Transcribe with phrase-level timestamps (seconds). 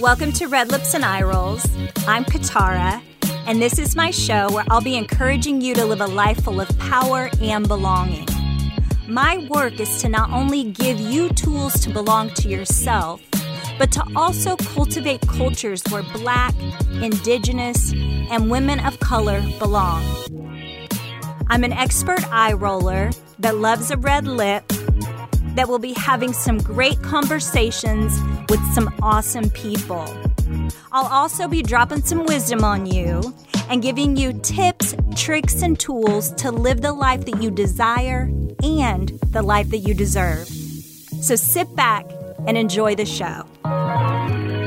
[0.00, 1.66] Welcome to Red Lips and Eye Rolls.
[2.08, 3.02] I'm Katara,
[3.46, 6.62] and this is my show where I'll be encouraging you to live a life full
[6.62, 8.26] of power and belonging.
[9.06, 13.20] My work is to not only give you tools to belong to yourself,
[13.78, 16.54] but to also cultivate cultures where Black,
[17.02, 20.02] Indigenous, and women of color belong.
[21.48, 23.10] I'm an expert eye roller
[23.40, 24.64] that loves a red lip
[25.54, 30.04] that we'll be having some great conversations with some awesome people.
[30.92, 33.34] I'll also be dropping some wisdom on you
[33.68, 38.30] and giving you tips, tricks, and tools to live the life that you desire
[38.62, 40.46] and the life that you deserve.
[40.48, 42.04] So sit back
[42.46, 44.61] and enjoy the show.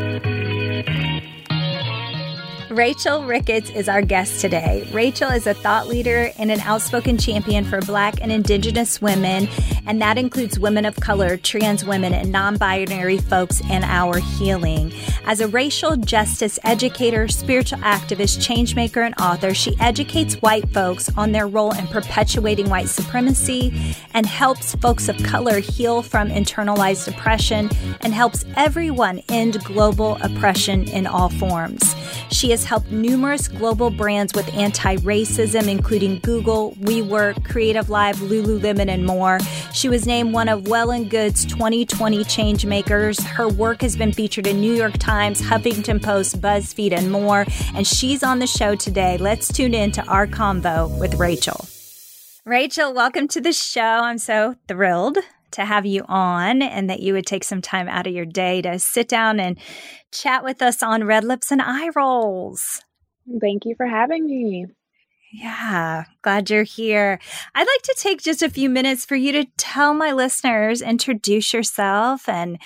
[2.75, 4.85] Rachel Ricketts is our guest today.
[4.91, 9.47] Rachel is a thought leader and an outspoken champion for Black and Indigenous women,
[9.87, 14.91] and that includes women of color, trans women, and non binary folks in our healing.
[15.25, 21.31] As a racial justice educator, spiritual activist, changemaker, and author, she educates white folks on
[21.31, 27.69] their role in perpetuating white supremacy and helps folks of color heal from internalized oppression
[28.01, 31.95] and helps everyone end global oppression in all forms.
[32.31, 38.89] She has helped numerous global brands with anti racism, including Google, WeWork, Creative Live, Lululemon,
[38.89, 39.39] and more.
[39.73, 43.21] She was named one of Well and Good's 2020 Changemakers.
[43.23, 47.45] Her work has been featured in New York Times, Huffington Post, BuzzFeed, and more.
[47.73, 49.17] And she's on the show today.
[49.17, 51.65] Let's tune in to our convo with Rachel.
[52.45, 53.81] Rachel, welcome to the show.
[53.81, 55.17] I'm so thrilled
[55.51, 58.61] to have you on and that you would take some time out of your day
[58.61, 59.57] to sit down and
[60.11, 62.83] chat with us on Red Lips and Eye Rolls.
[63.41, 64.65] Thank you for having me.
[65.31, 67.19] Yeah, glad you're here.
[67.53, 71.53] I'd like to take just a few minutes for you to tell my listeners, introduce
[71.53, 72.57] yourself and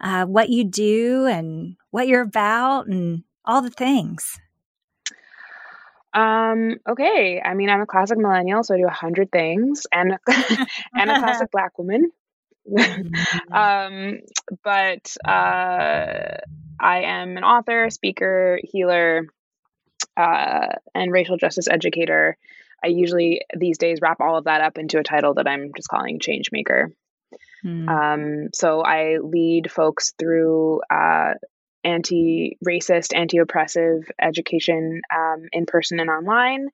[0.00, 4.38] uh, what you do and what you're about and all the things.
[6.12, 7.40] Um, okay.
[7.42, 10.18] I mean, I'm a classic millennial, so I do a hundred things and,
[10.94, 12.10] and a classic black woman.
[12.68, 13.52] Mm-hmm.
[13.52, 14.18] um,
[14.62, 16.36] but uh,
[16.80, 19.26] I am an author, speaker, healer,
[20.16, 22.36] uh, and racial justice educator.
[22.82, 25.88] I usually these days wrap all of that up into a title that I'm just
[25.88, 26.92] calling Change Maker.
[27.64, 27.88] Mm.
[27.88, 31.34] Um, so I lead folks through uh,
[31.88, 36.68] anti racist, anti oppressive education um, in person and online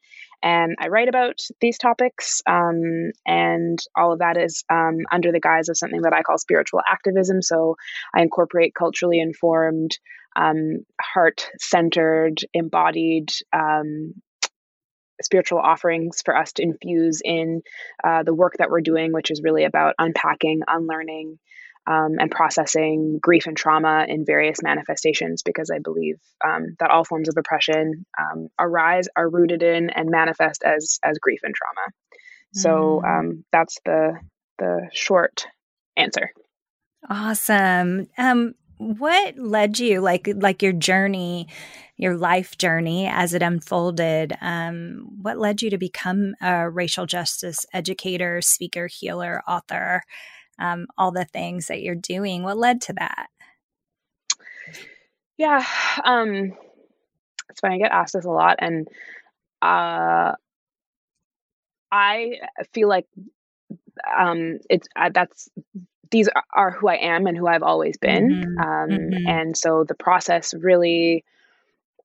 [0.45, 2.43] and I write about these topics.
[2.47, 6.37] Um, and all of that is um, under the guise of something that I call
[6.37, 7.41] spiritual activism.
[7.41, 7.77] So
[8.15, 9.99] I incorporate culturally informed,
[10.37, 14.13] um, heart centered, embodied um,
[15.23, 17.63] spiritual offerings for us to infuse in
[18.07, 21.39] uh, the work that we're doing, which is really about unpacking, unlearning,
[21.87, 27.05] um, and processing grief and trauma in various manifestations because I believe um, that all
[27.05, 31.93] forms of oppression um, arise, are rooted in, and manifest as as grief and trauma.
[32.53, 33.19] So mm.
[33.19, 34.19] Um, that's the
[34.59, 35.47] the short
[35.97, 36.31] answer.
[37.09, 38.09] Awesome.
[38.17, 41.47] Um, what led you like like your journey
[41.97, 47.65] your life journey as it unfolded um, what led you to become a racial justice
[47.73, 50.03] educator speaker healer author
[50.59, 52.43] um, all the things that you're doing.
[52.43, 53.27] What led to that?
[55.37, 55.65] Yeah,
[56.05, 56.53] um,
[57.51, 57.77] it's funny.
[57.77, 58.89] I get asked this a lot, and
[59.63, 60.33] uh,
[61.91, 62.33] I
[62.73, 63.07] feel like
[64.19, 65.49] um, it's uh, that's
[66.11, 68.59] these are who I am and who I've always been, mm-hmm.
[68.59, 69.27] Um, mm-hmm.
[69.27, 71.25] and so the process really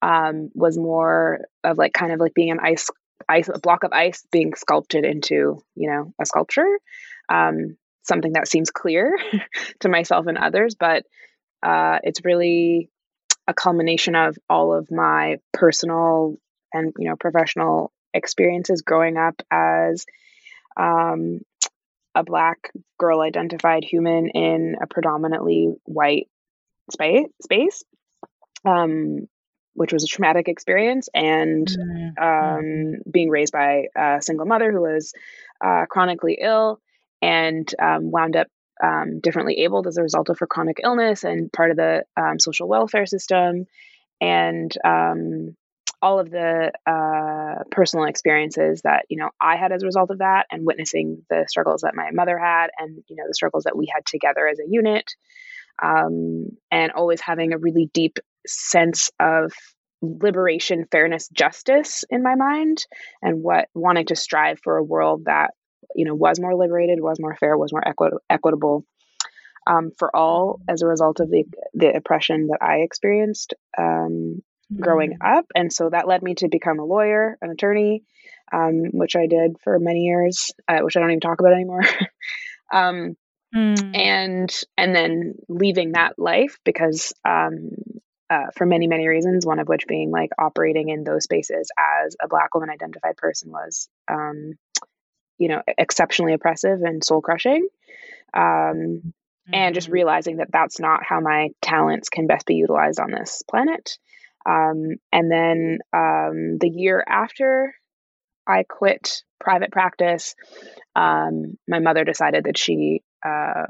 [0.02, 2.90] um, was more of like kind of like being an ice
[3.28, 6.80] ice a block of ice being sculpted into you know a sculpture
[7.28, 7.78] um,
[8.10, 9.18] something that seems clear
[9.80, 11.06] to myself and others, but
[11.64, 12.90] uh, it's really
[13.48, 16.36] a culmination of all of my personal
[16.72, 20.06] and you know professional experiences growing up as
[20.78, 21.40] um,
[22.14, 26.28] a black girl identified human in a predominantly white
[26.92, 27.84] space space
[28.66, 29.28] um,
[29.74, 32.24] which was a traumatic experience and mm-hmm.
[32.24, 35.14] um, being raised by a single mother who was
[35.64, 36.80] uh, chronically ill
[37.22, 38.48] and um, wound up
[38.84, 42.40] um, differently abled as a result of her chronic illness and part of the um,
[42.40, 43.66] social welfare system.
[44.22, 45.56] And um,
[46.02, 50.20] all of the uh, personal experiences that you know I had as a result of
[50.20, 53.78] that and witnessing the struggles that my mother had and you know the struggles that
[53.78, 55.14] we had together as a unit
[55.82, 59.54] um, and always having a really deep sense of
[60.02, 62.86] liberation fairness justice in my mind
[63.22, 65.52] and what wanting to strive for a world that
[65.96, 68.86] you know was more liberated was more fair was more equi- equitable
[69.68, 74.42] um, for all as a result of the the oppression that i experienced um,
[74.72, 74.82] mm-hmm.
[74.82, 78.04] growing up and so that led me to become a lawyer an attorney
[78.52, 81.82] um, which i did for many years uh, which i don't even talk about anymore
[82.74, 83.16] um,
[83.56, 83.96] mm.
[83.96, 87.70] and and then leaving that life because um,
[88.30, 92.16] uh, for many, many reasons, one of which being like operating in those spaces as
[92.22, 94.54] a Black woman identified person was, um,
[95.40, 97.68] you know, exceptionally oppressive and soul crushing.
[98.34, 99.10] Um, mm-hmm.
[99.54, 99.94] And just mm-hmm.
[99.96, 103.98] realizing that that's not how my talents can best be utilized on this planet.
[104.46, 107.74] Um, and then um, the year after
[108.46, 110.36] I quit private practice,
[110.96, 113.66] um, my mother decided that she uh,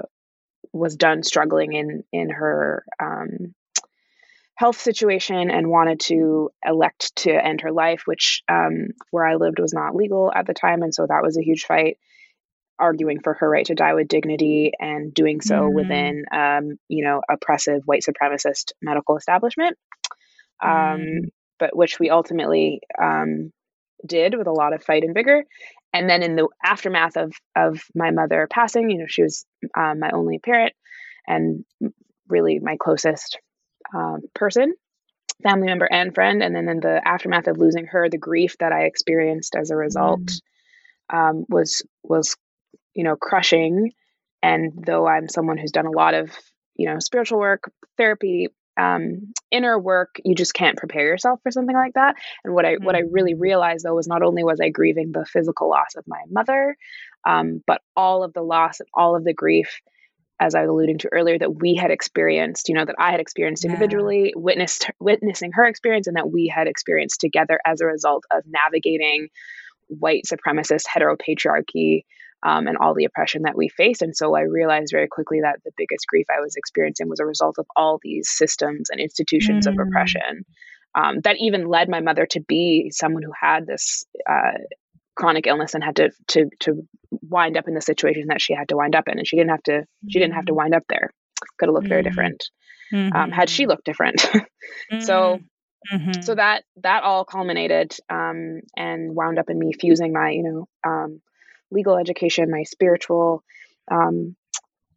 [0.73, 3.53] was done struggling in in her um,
[4.59, 9.57] health situation and wanted to elect to end her life, which um, where I lived
[9.57, 10.83] was not legal at the time.
[10.83, 11.97] And so that was a huge fight,
[12.77, 17.05] arguing for her right to die with dignity and doing so mm within, um, you
[17.05, 19.77] know, oppressive white supremacist medical establishment.
[20.61, 21.19] Um, mm
[21.57, 23.53] But which we ultimately um,
[24.05, 25.45] did with a lot of fight and vigor.
[25.93, 29.45] And then in the aftermath of of my mother passing, you know, she was
[29.77, 30.73] um, my only parent
[31.25, 31.63] and
[32.27, 33.39] really my closest
[33.93, 34.73] um, person,
[35.43, 36.43] family member, and friend.
[36.43, 39.75] And then in the aftermath of losing her, the grief that I experienced as a
[39.75, 40.21] result
[41.11, 41.17] mm.
[41.17, 42.35] um, was was
[42.93, 43.91] you know crushing.
[44.41, 46.31] And though I'm someone who's done a lot of
[46.75, 48.47] you know spiritual work, therapy,
[48.77, 52.15] um, inner work, you just can't prepare yourself for something like that.
[52.43, 52.83] And what I mm.
[52.83, 53.39] what I really mm.
[53.39, 56.75] realized though was not only was I grieving the physical loss of my mother,
[57.25, 59.81] um, but all of the loss and all of the grief
[60.39, 63.19] as I was alluding to earlier, that we had experienced, you know, that I had
[63.19, 63.71] experienced yeah.
[63.71, 68.43] individually, witnessed witnessing her experience, and that we had experienced together as a result of
[68.45, 69.27] navigating
[69.87, 72.03] white supremacist heteropatriarchy
[72.43, 74.01] um, and all the oppression that we faced.
[74.01, 77.25] And so I realized very quickly that the biggest grief I was experiencing was a
[77.25, 79.71] result of all these systems and institutions mm.
[79.71, 80.45] of oppression.
[80.95, 84.57] Um, that even led my mother to be someone who had this uh,
[85.19, 88.69] chronic illness and had to to to wind up in the situation that she had
[88.69, 90.59] to wind up in and she didn't have to she didn't have to mm-hmm.
[90.59, 91.09] wind up there
[91.57, 91.89] could have looked mm-hmm.
[91.89, 92.45] very different
[92.93, 93.13] mm-hmm.
[93.13, 95.01] um, had she looked different mm-hmm.
[95.01, 95.39] so
[95.93, 96.21] mm-hmm.
[96.21, 100.89] so that that all culminated um, and wound up in me fusing my you know
[100.89, 101.21] um,
[101.69, 103.43] legal education my spiritual
[103.91, 104.37] um,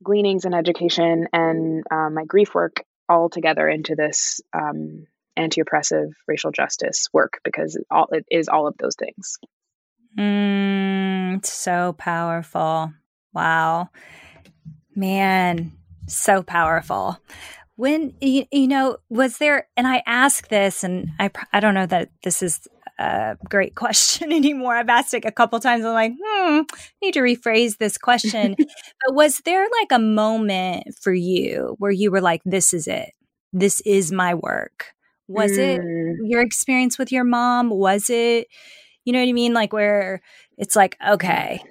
[0.04, 5.04] gleanings and education and uh, my grief work all together into this um,
[5.36, 9.38] anti-oppressive racial justice work because all it is all of those things
[10.18, 12.92] Mm, so powerful.
[13.32, 13.88] Wow.
[14.94, 15.72] Man,
[16.06, 17.18] so powerful.
[17.76, 21.86] When, you, you know, was there, and I ask this, and I, I don't know
[21.86, 22.68] that this is
[22.98, 24.76] a great question anymore.
[24.76, 25.84] I've asked it a couple times.
[25.84, 26.60] I'm like, hmm,
[27.02, 28.54] need to rephrase this question.
[28.58, 33.10] but was there like a moment for you where you were like, this is it?
[33.52, 34.86] This is my work?
[35.28, 35.78] Was mm.
[35.78, 35.82] it
[36.24, 37.70] your experience with your mom?
[37.70, 38.48] Was it,
[39.04, 39.54] you know what I mean?
[39.54, 40.20] Like where
[40.56, 41.62] it's like, okay,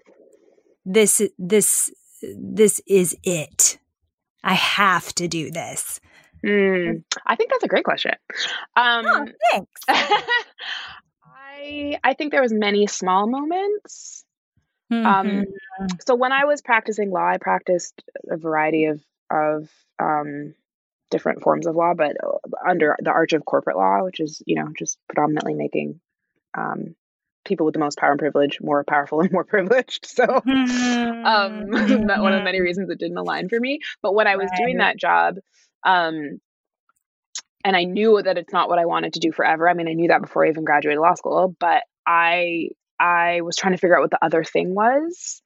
[0.85, 1.91] this this
[2.21, 3.77] this is it.
[4.43, 5.99] I have to do this.
[6.45, 8.13] Mm, I think that's a great question.
[8.75, 9.81] Um, oh, thanks.
[11.23, 14.25] I I think there was many small moments.
[14.89, 15.83] Um, mm-hmm.
[15.83, 19.69] Um, so when I was practicing law, I practiced a variety of of
[19.99, 20.55] um,
[21.09, 24.55] different forms of law, but uh, under the arch of corporate law, which is you
[24.55, 25.99] know just predominantly making
[26.57, 26.95] um,
[27.45, 30.05] people with the most power and privilege more powerful and more privileged.
[30.05, 32.05] So um, mm-hmm.
[32.07, 33.79] that one of the many reasons it didn't align for me.
[34.01, 35.37] But when I was doing that job,
[35.83, 36.39] um,
[37.63, 39.69] and I knew that it's not what I wanted to do forever.
[39.69, 42.69] I mean, I knew that before I even graduated law school, but I
[42.99, 45.41] I was trying to figure out what the other thing was.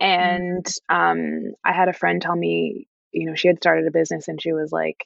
[0.00, 0.96] And mm-hmm.
[0.96, 4.40] um, I had a friend tell me, you know, she had started a business and
[4.40, 5.04] she was like,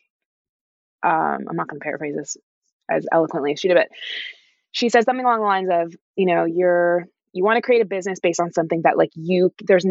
[1.03, 2.37] um, I'm not going to paraphrase this
[2.91, 3.89] as eloquently as she did, but
[4.77, 7.87] she says something along the lines of, you know, you're you want to create a
[7.87, 9.87] business based on something that like you there's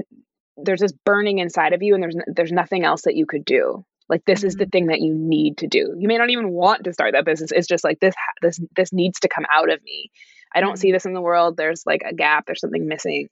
[0.57, 3.83] there's this burning inside of you and there's there's nothing else that you could do.
[4.09, 4.47] Like this mm-hmm.
[4.47, 4.69] is the mm-hmm.
[4.69, 5.95] thing that you need to do.
[5.97, 7.51] You may not even want to start that business.
[7.51, 8.13] It's just like this
[8.43, 10.11] this this needs to come out of me.
[10.53, 10.77] I don't mm-hmm.
[10.77, 11.57] see this in the world.
[11.57, 12.45] There's like a gap.
[12.45, 13.29] There's something missing,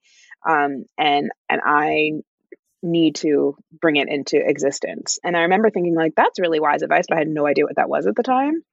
[0.49, 2.13] um, and and I
[2.81, 5.19] need to bring it into existence.
[5.23, 7.75] And I remember thinking like that's really wise advice, but I had no idea what
[7.75, 8.63] that was at the time.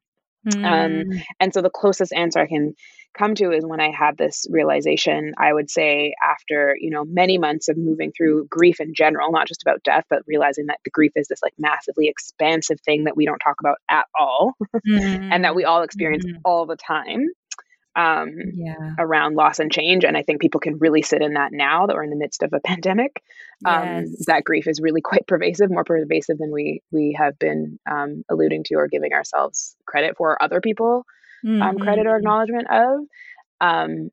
[0.47, 0.64] Um, mm.
[0.64, 2.75] Um, and so the closest answer I can
[3.16, 7.38] come to is when I had this realization, I would say after, you know, many
[7.38, 10.90] months of moving through grief in general, not just about death, but realizing that the
[10.90, 14.54] grief is this like massively expansive thing that we don't talk about at all
[14.87, 15.28] mm.
[15.32, 16.37] and that we all experience mm.
[16.44, 17.26] all the time.
[17.97, 18.94] Um, yeah.
[18.99, 20.04] around loss and change.
[20.04, 22.42] And I think people can really sit in that now that we're in the midst
[22.42, 23.23] of a pandemic.
[23.64, 24.26] Um, yes.
[24.26, 28.64] That grief is really quite pervasive, more pervasive than we we have been um, alluding
[28.64, 31.04] to or giving ourselves credit for, other people
[31.44, 31.82] mm-hmm.
[31.82, 32.18] credit or mm-hmm.
[32.18, 33.00] acknowledgement of.
[33.61, 34.11] Um,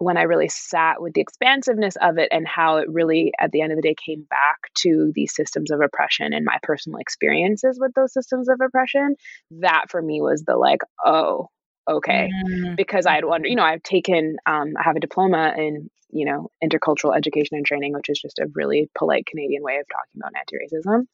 [0.00, 3.62] when I really sat with the expansiveness of it and how it really, at the
[3.62, 7.78] end of the day, came back to these systems of oppression and my personal experiences
[7.80, 9.16] with those systems of oppression,
[9.50, 11.48] that for me was the like, oh,
[11.88, 12.30] okay.
[12.46, 12.74] Mm-hmm.
[12.76, 16.24] Because I had wondered, you know, I've taken, um, I have a diploma in, you
[16.24, 20.20] know, intercultural education and training, which is just a really polite Canadian way of talking
[20.20, 21.06] about anti racism.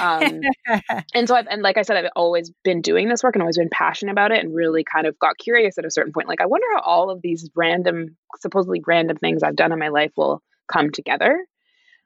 [0.00, 3.42] Um, and so I've, and like I said, I've always been doing this work and
[3.42, 6.28] always been passionate about it and really kind of got curious at a certain point.
[6.28, 9.88] Like, I wonder how all of these random, supposedly random things I've done in my
[9.88, 11.44] life will come together.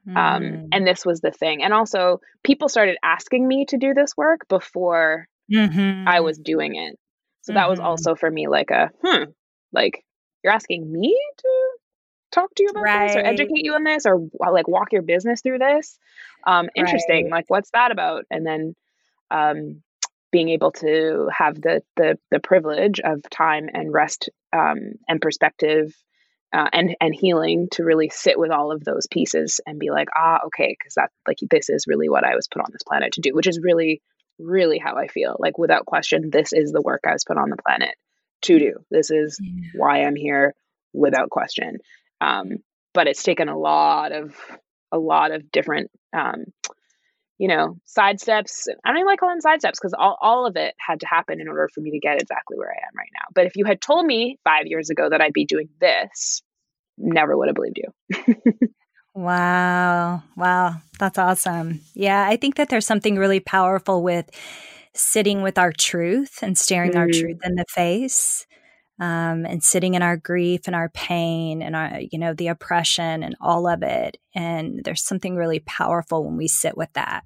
[0.07, 0.17] Mm.
[0.17, 1.63] Um, and this was the thing.
[1.63, 6.07] And also, people started asking me to do this work before mm-hmm.
[6.07, 6.99] I was doing it.
[7.45, 7.57] So mm-hmm.
[7.57, 7.87] that was mm-hmm.
[7.87, 9.23] also for me like a, hmm,
[9.71, 10.03] like
[10.43, 11.69] you're asking me to
[12.31, 13.07] talk to you about right.
[13.07, 15.97] this or educate you on this or like walk your business through this
[16.45, 17.31] um interesting right.
[17.31, 18.75] like what's that about and then
[19.31, 19.81] um
[20.31, 25.93] being able to have the the the privilege of time and rest um and perspective
[26.53, 30.09] uh, and and healing to really sit with all of those pieces and be like
[30.15, 33.13] ah okay because that like this is really what I was put on this planet
[33.13, 34.01] to do which is really
[34.39, 35.35] really how I feel.
[35.39, 37.95] Like without question this is the work I was put on the planet
[38.43, 38.73] to do.
[38.91, 39.69] This is yeah.
[39.75, 40.53] why I'm here
[40.93, 41.77] without question.
[42.21, 42.57] Um,
[42.93, 44.35] but it's taken a lot of
[44.91, 46.45] a lot of different um,
[47.37, 48.67] you know side steps.
[48.83, 51.07] I don't even like calling them side steps because all, all of it had to
[51.07, 53.25] happen in order for me to get exactly where i am right now.
[53.33, 56.41] But if you had told me five years ago that i'd be doing this
[56.97, 58.45] never would have believed you
[59.15, 64.29] wow wow that's awesome yeah i think that there's something really powerful with
[64.93, 66.97] sitting with our truth and staring mm.
[66.97, 68.45] our truth in the face
[68.99, 73.23] um, and sitting in our grief and our pain and our, you know, the oppression
[73.23, 74.17] and all of it.
[74.33, 77.25] And there's something really powerful when we sit with that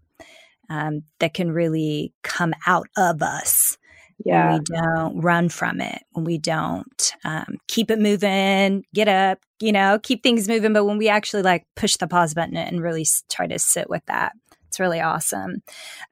[0.70, 3.78] um, that can really come out of us.
[4.26, 4.52] Yeah.
[4.52, 9.40] When we don't run from it, when we don't um, keep it moving, get up,
[9.60, 10.74] you know, keep things moving.
[10.74, 14.06] But when we actually like push the pause button and really try to sit with
[14.08, 14.34] that,
[14.68, 15.64] it's really awesome.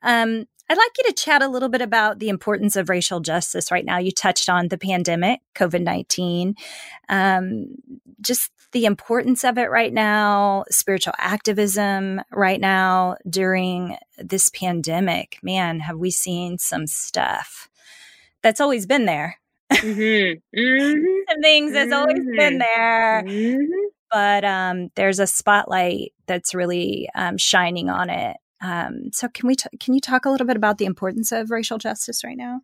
[0.01, 3.71] Um, I'd like you to chat a little bit about the importance of racial justice
[3.71, 3.99] right now.
[3.99, 6.55] You touched on the pandemic, COVID 19,
[7.07, 7.67] um,
[8.19, 15.39] just the importance of it right now, spiritual activism right now during this pandemic.
[15.41, 17.69] Man, have we seen some stuff
[18.47, 19.37] that's always been there.
[19.71, 20.57] Mm-hmm.
[20.57, 21.05] Mm-hmm.
[21.29, 22.57] some things that's always been mm-hmm.
[22.59, 23.23] there.
[23.25, 23.71] Mm-hmm.
[24.11, 29.55] But um, there's a spotlight that's really um, shining on it um, so can we
[29.55, 32.61] t- can you talk a little bit about the importance of racial justice right now?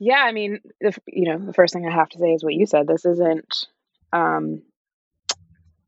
[0.00, 2.54] Yeah, I mean, if, you know, the first thing I have to say is what
[2.54, 2.86] you said.
[2.86, 3.66] This isn't.
[4.12, 4.62] Um,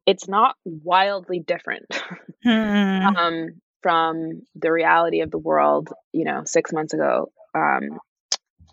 [0.06, 1.86] it's not wildly different
[2.42, 2.48] hmm.
[2.50, 5.90] um, from the reality of the world.
[6.12, 7.32] You know, six months ago.
[7.54, 7.98] Um,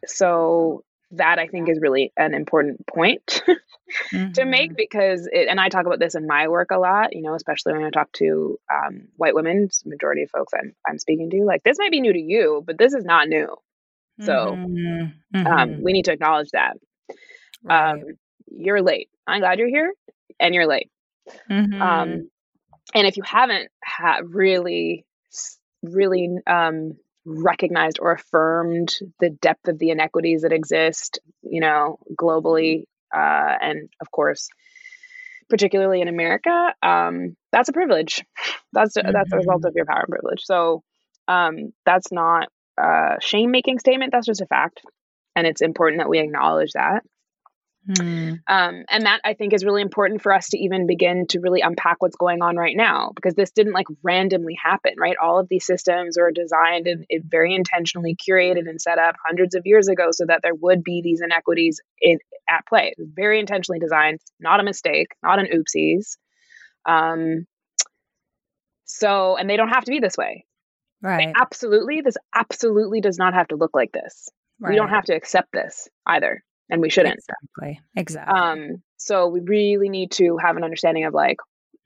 [0.06, 3.42] so that I think is really an important point
[4.13, 4.32] mm-hmm.
[4.34, 4.75] to make mm-hmm.
[4.75, 7.74] because it, and I talk about this in my work a lot, you know, especially
[7.74, 11.63] when I talk to um, white women, majority of folks I'm, I'm speaking to, like
[11.63, 13.56] this might be new to you, but this is not new.
[14.20, 15.38] So mm-hmm.
[15.38, 15.84] Um, mm-hmm.
[15.84, 16.77] we need to acknowledge that.
[17.63, 17.92] Right.
[17.92, 18.04] Um,
[18.48, 19.10] you're late.
[19.25, 19.94] I'm glad you're here
[20.39, 20.89] and you're late.
[21.50, 21.82] Mm-hmm.
[21.82, 22.30] Um,
[22.96, 25.06] and if you haven't ha- really,
[25.84, 32.86] really um, recognized or affirmed the depth of the inequities that exist, you know, globally,
[33.13, 34.48] uh, and of course,
[35.50, 38.24] particularly in America, um, that's a privilege.
[38.74, 39.12] That's mm-hmm.
[39.12, 40.43] that's a result of your power and privilege.
[40.43, 40.84] So
[41.27, 44.12] um, that's not a shame making statement.
[44.12, 44.81] That's just a fact,
[45.36, 47.03] and it's important that we acknowledge that.
[47.88, 48.39] Mm.
[48.48, 51.62] Um, and that I think is really important for us to even begin to really
[51.62, 55.15] unpack what's going on right now because this didn't like randomly happen, right?
[55.22, 59.65] All of these systems are designed and very intentionally curated and set up hundreds of
[59.65, 62.94] years ago so that there would be these inequities in at play.
[62.98, 66.17] Very intentionally designed, not a mistake, not an oopsies.
[66.86, 67.46] Um,
[68.86, 70.46] so, and they don't have to be this way.
[71.01, 71.27] Right.
[71.27, 74.29] They absolutely, this absolutely does not have to look like this.
[74.60, 74.72] Right.
[74.72, 77.19] We don't have to accept this either and we shouldn't.
[77.19, 77.81] Exactly.
[77.95, 78.39] Exactly.
[78.39, 81.38] Um, so we really need to have an understanding of like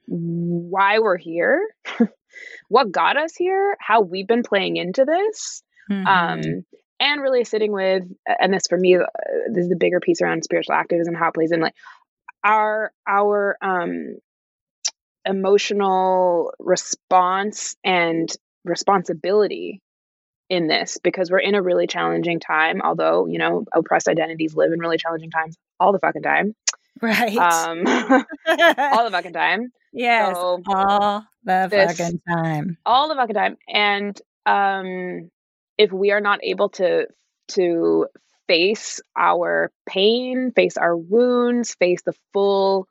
[0.07, 1.67] why we're here,
[2.69, 5.63] what got us here, how we've been playing into this.
[5.89, 6.07] Mm-hmm.
[6.07, 6.65] Um,
[6.99, 9.05] and really sitting with, and this for me, uh,
[9.51, 11.73] this is the bigger piece around spiritual activism, how it plays in like
[12.43, 14.17] our, our, um,
[15.25, 18.31] emotional response and
[18.63, 19.81] responsibility
[20.51, 22.81] in this because we're in a really challenging time.
[22.81, 26.53] Although, you know, oppressed identities live in really challenging times all the fucking time.
[27.01, 27.37] Right.
[27.37, 29.71] Um, all the fucking time.
[29.93, 30.35] Yes.
[30.35, 32.77] So all the this, fucking time.
[32.85, 33.57] All the fucking time.
[33.73, 35.31] And um,
[35.77, 37.07] if we are not able to
[37.49, 38.07] to
[38.47, 42.89] face our pain, face our wounds, face the full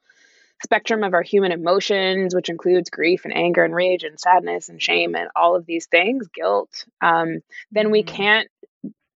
[0.62, 4.82] spectrum of our human emotions, which includes grief and anger and rage and sadness and
[4.82, 7.40] shame and all of these things, guilt, um,
[7.72, 8.16] then we mm-hmm.
[8.16, 8.48] can't,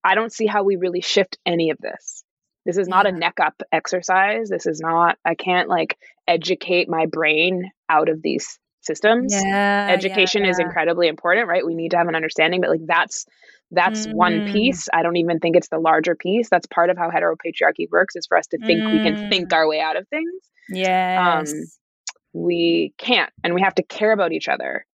[0.03, 2.25] I don't see how we really shift any of this.
[2.67, 4.49] This is not a neck up exercise.
[4.49, 9.35] This is not, I can't like educate my brain out of these systems.
[9.35, 10.51] Yeah, Education yeah, yeah.
[10.53, 11.65] is incredibly important, right?
[11.65, 13.27] We need to have an understanding, but like that's
[13.71, 14.15] that's mm.
[14.15, 14.89] one piece.
[14.93, 16.49] I don't even think it's the larger piece.
[16.51, 18.93] That's part of how heteropatriarchy works is for us to think mm.
[18.93, 19.57] we can think mm.
[19.57, 20.33] our way out of things.
[20.69, 21.53] Yes.
[21.53, 21.61] Um,
[22.33, 24.87] we can't and we have to care about each other.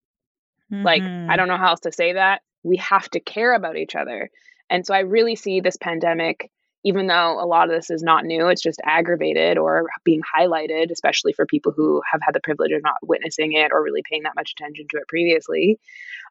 [0.72, 0.84] Mm-hmm.
[0.84, 1.36] Like, I mm-hmm.
[1.36, 2.42] don't know how else to say that.
[2.62, 4.30] We have to care about each other.
[4.68, 6.50] And so I really see this pandemic
[6.84, 10.90] even though a lot of this is not new, it's just aggravated or being highlighted,
[10.90, 14.22] especially for people who have had the privilege of not witnessing it or really paying
[14.22, 15.78] that much attention to it previously.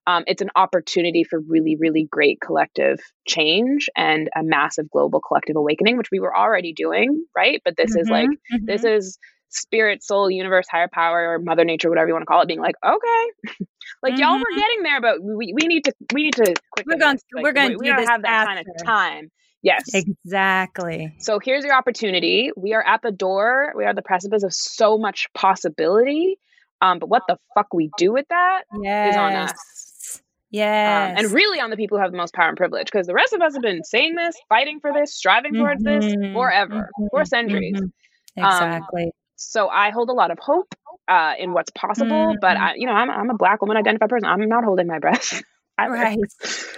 [0.07, 5.55] Um, it's an opportunity for really, really great collective change and a massive global collective
[5.55, 7.61] awakening, which we were already doing, right?
[7.63, 8.65] But this mm-hmm, is like, mm-hmm.
[8.65, 12.41] this is spirit, soul, universe, higher power, or mother nature, whatever you want to call
[12.41, 13.25] it, being like, okay,
[14.01, 14.21] like mm-hmm.
[14.21, 14.59] y'all were mm-hmm.
[14.59, 17.69] getting there, but we, we need to we need to we're going like, we're going
[17.71, 18.55] we, we don't have that after.
[18.55, 19.31] kind of time.
[19.61, 19.83] Yes.
[19.93, 21.13] Exactly.
[21.19, 22.51] So here's your opportunity.
[22.55, 23.73] We are at the door.
[23.75, 26.37] We are the precipice of so much possibility.
[26.81, 29.13] Um, but what the fuck we do with that yes.
[29.13, 30.21] is on us.
[30.51, 31.11] Yes.
[31.11, 32.85] Um, and really on the people who have the most power and privilege.
[32.85, 35.61] Because the rest of us have been saying this, fighting for this, striving mm-hmm.
[35.61, 37.07] towards this forever, mm-hmm.
[37.11, 37.75] for centuries.
[37.75, 38.45] Mm-hmm.
[38.45, 39.03] Exactly.
[39.05, 40.73] Um, so I hold a lot of hope
[41.07, 44.27] uh, in what's possible, but I, you know, I'm, I'm a black woman identified person.
[44.27, 45.41] I'm not holding my breath.
[45.89, 46.17] Right.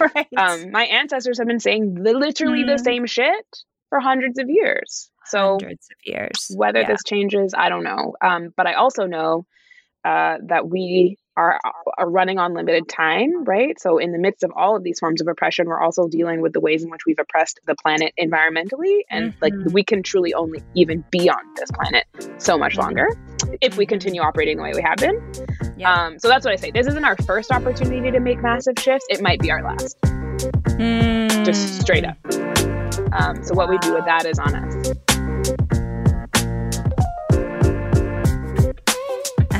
[0.14, 0.28] right.
[0.36, 2.76] Um, my ancestors have been saying literally mm.
[2.76, 3.46] the same shit
[3.88, 5.10] for hundreds of years.
[5.26, 6.50] So hundreds of years.
[6.54, 6.88] Whether yeah.
[6.88, 8.14] this changes, I don't know.
[8.20, 9.46] Um, but I also know
[10.04, 11.58] uh, that we are,
[11.96, 13.80] are running on limited time, right?
[13.80, 16.52] So, in the midst of all of these forms of oppression, we're also dealing with
[16.52, 19.00] the ways in which we've oppressed the planet environmentally.
[19.10, 19.38] And mm-hmm.
[19.40, 22.04] like we can truly only even be on this planet
[22.38, 22.82] so much mm-hmm.
[22.82, 23.08] longer
[23.60, 25.20] if we continue operating the way we have been.
[25.76, 25.92] Yeah.
[25.92, 26.70] Um, so, that's what I say.
[26.70, 30.00] This isn't our first opportunity to make massive shifts, it might be our last.
[30.00, 31.44] Mm.
[31.44, 32.16] Just straight up.
[33.12, 35.81] Um, so, what we do with that is on us.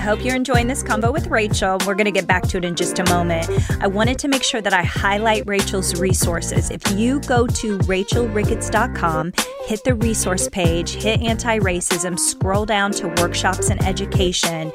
[0.03, 1.79] Hope you're enjoying this combo with Rachel.
[1.87, 3.49] We're going to get back to it in just a moment.
[3.81, 6.71] I wanted to make sure that I highlight Rachel's resources.
[6.71, 9.33] If you go to rachelricketts.com,
[9.67, 14.73] hit the resource page, hit anti racism, scroll down to workshops and education.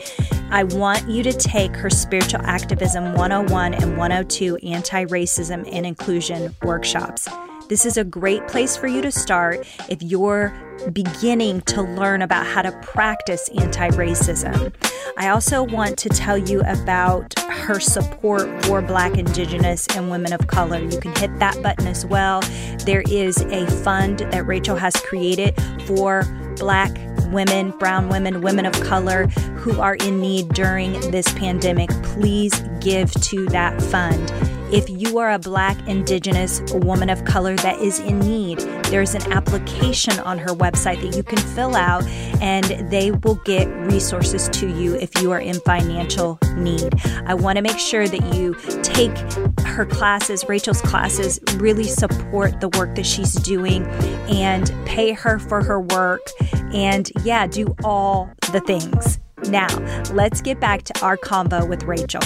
[0.50, 6.56] I want you to take her Spiritual Activism 101 and 102 anti racism and inclusion
[6.64, 7.28] workshops.
[7.70, 10.54] This is a great place for you to start if you're
[10.94, 14.74] beginning to learn about how to practice anti racism.
[15.18, 20.48] I also want to tell you about her support for Black, Indigenous, and women of
[20.48, 20.80] color.
[20.80, 22.40] You can hit that button as well.
[22.86, 25.54] There is a fund that Rachel has created
[25.86, 26.24] for
[26.58, 26.98] Black
[27.32, 29.28] women, brown women, women of color
[29.58, 31.90] who are in need during this pandemic.
[32.04, 34.57] Please give to that fund.
[34.70, 39.32] If you are a Black, Indigenous woman of color that is in need, there's an
[39.32, 42.04] application on her website that you can fill out
[42.42, 46.94] and they will get resources to you if you are in financial need.
[47.26, 49.18] I want to make sure that you take
[49.66, 53.86] her classes, Rachel's classes, really support the work that she's doing
[54.28, 56.28] and pay her for her work
[56.74, 59.18] and, yeah, do all the things.
[59.50, 59.70] Now,
[60.12, 62.20] let's get back to our convo with Rachel.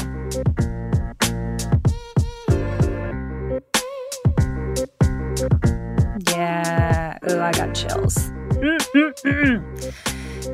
[6.30, 7.17] Yeah.
[7.23, 8.32] Oh, I got chills.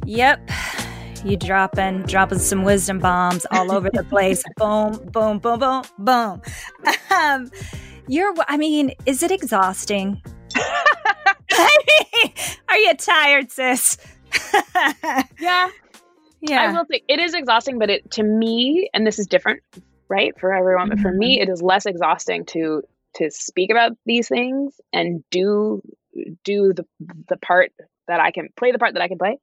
[0.05, 0.49] Yep.
[1.25, 4.43] You dropping, dropping some wisdom bombs all over the place.
[4.57, 6.41] boom, boom, boom, boom, boom.
[7.13, 7.51] Um,
[8.07, 8.33] you're.
[8.47, 10.21] I mean, is it exhausting?
[12.69, 13.97] Are you tired, sis?
[15.39, 15.69] yeah.
[16.39, 16.61] Yeah.
[16.61, 19.63] I will say it is exhausting, but it to me, and this is different,
[20.07, 21.49] right, for everyone, but for me, mm-hmm.
[21.49, 22.83] it is less exhausting to
[23.17, 25.81] to speak about these things and do
[26.43, 26.85] do the
[27.29, 27.71] the part
[28.07, 29.37] that I can play the part that I can play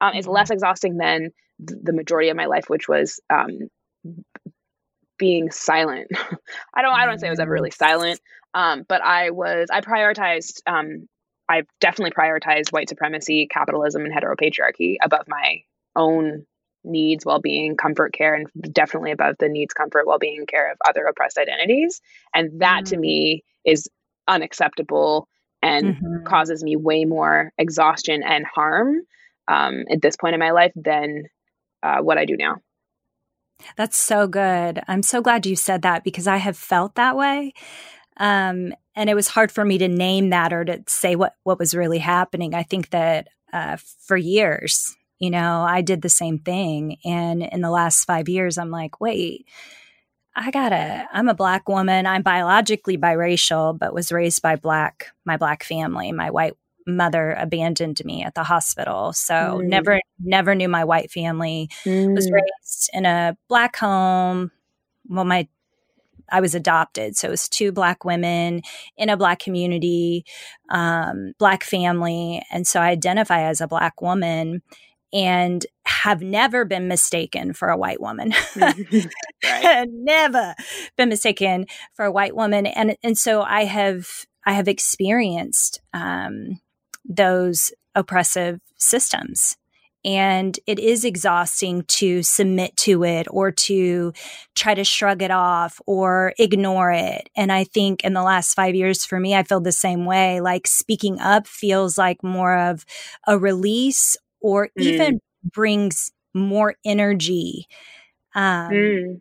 [0.00, 0.34] um, is mm-hmm.
[0.34, 3.68] less exhausting than the majority of my life, which was um,
[5.18, 6.08] being silent.
[6.74, 8.20] I don't I don't say I was ever really silent,
[8.54, 11.08] um, but I was I prioritized um,
[11.48, 15.62] I definitely prioritized white supremacy, capitalism, and heteropatriarchy above my
[15.96, 16.46] own
[16.84, 20.78] needs, well being, comfort, care, and definitely above the needs, comfort, well being, care of
[20.88, 22.00] other oppressed identities.
[22.34, 22.94] And that mm-hmm.
[22.94, 23.88] to me is
[24.28, 25.28] unacceptable
[25.62, 26.24] and mm-hmm.
[26.24, 29.02] causes me way more exhaustion and harm
[29.48, 31.24] um, at this point in my life than
[31.82, 32.56] uh, what I do now.
[33.76, 34.82] That's so good.
[34.88, 37.52] I'm so glad you said that because I have felt that way.
[38.16, 41.58] Um, and it was hard for me to name that or to say what, what
[41.58, 42.54] was really happening.
[42.54, 46.96] I think that uh, for years, you know, I did the same thing.
[47.04, 49.46] And in the last five years, I'm like, wait,
[50.34, 52.06] I gotta, I'm a black woman.
[52.06, 56.10] I'm biologically biracial, but was raised by black, my black family.
[56.10, 56.54] My white
[56.86, 59.12] mother abandoned me at the hospital.
[59.12, 59.64] So mm.
[59.66, 61.68] never, never knew my white family.
[61.84, 62.14] Mm.
[62.14, 64.50] Was raised in a black home.
[65.06, 65.48] Well, my
[66.32, 67.16] I was adopted.
[67.16, 68.62] So it was two black women
[68.96, 70.24] in a black community,
[70.68, 72.40] um, black family.
[72.52, 74.62] And so I identify as a black woman
[75.12, 78.32] and have never been mistaken for a white woman.
[79.44, 80.54] never
[80.96, 82.66] been mistaken for a white woman.
[82.66, 84.08] And and so I have
[84.44, 86.60] I have experienced um,
[87.04, 89.56] those oppressive systems
[90.04, 94.12] and it is exhausting to submit to it or to
[94.54, 97.28] try to shrug it off or ignore it.
[97.36, 100.40] And I think in the last five years for me, I feel the same way.
[100.40, 102.86] Like speaking up feels like more of
[103.26, 104.82] a release or mm.
[104.82, 107.66] even brings more energy.
[108.34, 109.20] Um, mm.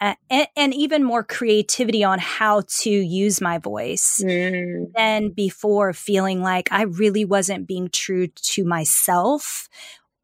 [0.00, 4.92] and, and, even more creativity on how to use my voice mm.
[4.94, 9.68] than before feeling like I really wasn't being true to myself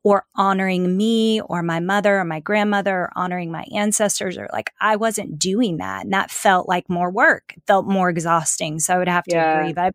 [0.04, 4.72] or honoring me or my mother or my grandmother or honoring my ancestors or like
[4.80, 6.04] I wasn't doing that.
[6.04, 7.54] And that felt like more work.
[7.56, 8.80] It felt more exhausting.
[8.80, 9.58] So I would have to yeah.
[9.58, 9.72] agree.
[9.72, 9.94] But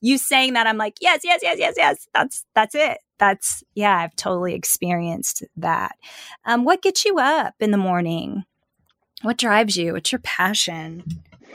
[0.00, 2.06] you saying that, I'm like, yes, yes, yes, yes, yes.
[2.12, 2.98] That's that's it.
[3.18, 5.96] That's yeah, I've totally experienced that.
[6.44, 8.44] Um, what gets you up in the morning?
[9.22, 9.94] What drives you?
[9.94, 11.04] What's your passion?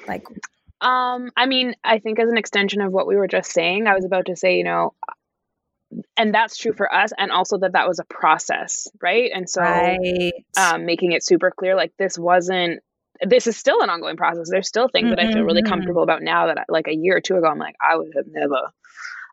[0.07, 0.25] Like
[0.81, 3.95] um, I mean, I think as an extension of what we were just saying, I
[3.95, 4.93] was about to say, you know,
[6.17, 9.61] and that's true for us and also that that was a process right and so
[9.61, 10.33] right.
[10.57, 12.79] Um, making it super clear like this wasn't
[13.21, 15.15] this is still an ongoing process there's still things mm-hmm.
[15.15, 15.69] that i feel really mm-hmm.
[15.69, 18.11] comfortable about now that I, like a year or two ago i'm like i would
[18.15, 18.71] have never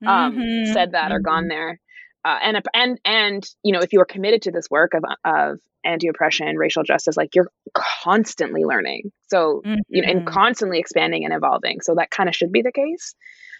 [0.07, 0.73] um, mm-hmm.
[0.73, 1.49] said that or gone mm-hmm.
[1.49, 1.81] there
[2.25, 5.59] uh, and and and you know if you are committed to this work of of
[5.85, 10.35] anti-oppression racial justice like you're constantly learning so you know and mm-hmm.
[10.35, 13.15] constantly expanding and evolving so that kind of should be the case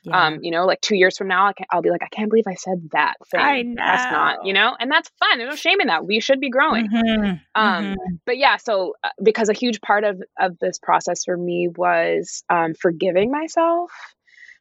[0.05, 0.27] yeah.
[0.27, 2.47] Um, you know, like two years from now, I will be like, I can't believe
[2.47, 3.41] I said that thing.
[3.41, 3.75] I know.
[3.77, 5.39] That's not, you know, and that's fun.
[5.39, 6.07] There's no shame in that.
[6.07, 6.89] We should be growing.
[6.89, 7.31] Mm-hmm.
[7.55, 8.15] Um, mm-hmm.
[8.25, 12.45] but yeah, so uh, because a huge part of of this process for me was
[12.49, 13.91] um, forgiving myself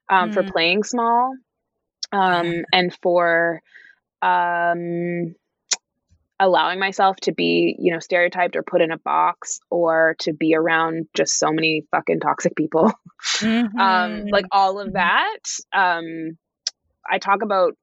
[0.09, 1.33] um, for playing small,
[2.12, 3.62] um, and for
[4.21, 5.36] um
[6.39, 10.55] allowing myself to be, you know, stereotyped or put in a box or to be
[10.55, 12.91] around just so many fucking toxic people.
[13.39, 13.77] Mm-hmm.
[13.77, 14.93] um, like all of mm-hmm.
[14.93, 15.39] that.
[15.73, 16.38] Um,
[17.05, 17.73] I talk about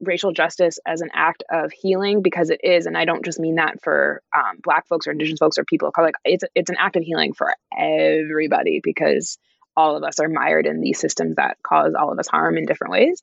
[0.00, 3.56] racial justice as an act of healing because it is, and I don't just mean
[3.56, 6.08] that for um, Black folks or Indigenous folks or people of color.
[6.08, 9.38] Like it's it's an act of healing for everybody because
[9.76, 12.64] all of us are mired in these systems that cause all of us harm in
[12.64, 13.22] different ways.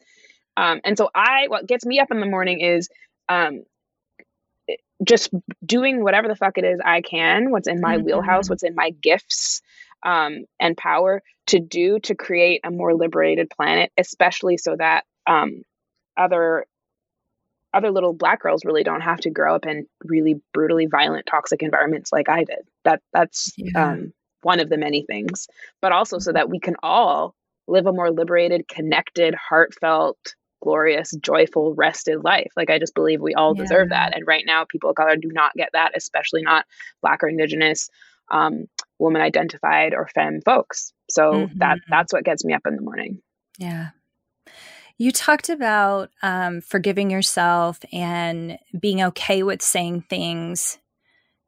[0.60, 2.90] Um, and so I, what gets me up in the morning is
[3.30, 3.64] um,
[5.06, 5.30] just
[5.66, 8.06] doing whatever the fuck it is I can, what's in my mm-hmm.
[8.06, 9.62] wheelhouse, what's in my gifts
[10.06, 15.62] um, and power to do to create a more liberated planet, especially so that um,
[16.18, 16.66] other
[17.74, 21.62] other little black girls really don't have to grow up in really brutally violent, toxic
[21.62, 22.68] environments like I did.
[22.84, 23.92] That that's yeah.
[23.92, 25.48] um, one of the many things,
[25.82, 27.34] but also so that we can all
[27.70, 32.52] live a more liberated, connected, heartfelt, glorious, joyful, rested life.
[32.56, 33.64] Like I just believe we all yeah.
[33.64, 34.16] deserve that.
[34.16, 36.66] And right now, people of color do not get that, especially not
[37.02, 37.90] Black or Indigenous,
[38.32, 38.66] um,
[38.98, 40.94] woman identified or femme folks.
[41.10, 41.58] So mm-hmm.
[41.60, 43.22] that that's what gets me up in the morning.
[43.58, 43.90] Yeah.
[44.98, 50.78] You talked about um, forgiving yourself and being okay with saying things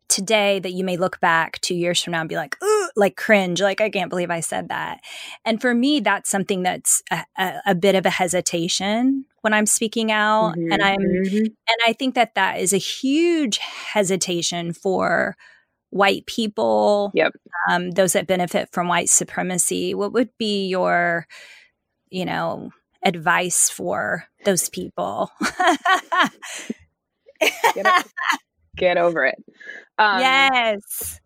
[0.07, 3.15] today that you may look back two years from now and be like, ooh, like
[3.15, 5.01] cringe, like I can't believe I said that.
[5.45, 9.65] And for me, that's something that's a, a, a bit of a hesitation when I'm
[9.65, 11.37] speaking out, mm-hmm, and I'm, mm-hmm.
[11.37, 15.35] and I think that that is a huge hesitation for
[15.89, 17.33] white people, yep,
[17.69, 19.93] um, those that benefit from white supremacy.
[19.93, 21.27] What would be your,
[22.09, 22.69] you know,
[23.03, 25.31] advice for those people?
[27.75, 28.07] get,
[28.77, 29.43] get over it.
[29.97, 31.19] Um, yes.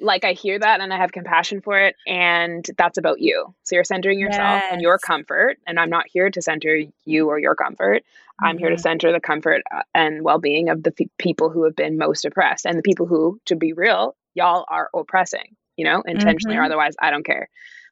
[0.00, 3.54] Like I hear that and I have compassion for it and that's about you.
[3.62, 4.72] So you're centering yourself yes.
[4.72, 8.02] and your comfort and I'm not here to center you or your comfort.
[8.02, 8.44] Mm-hmm.
[8.46, 8.82] I'm here to mm-hmm.
[8.82, 12.78] center the comfort uh, and well-being of the people who have been most oppressed and
[12.78, 16.62] the people who to be real, y'all are oppressing, you know, intentionally mm-hmm.
[16.62, 17.48] or otherwise, I don't care.